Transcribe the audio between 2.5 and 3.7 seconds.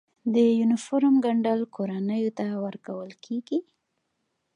ورکول کیږي؟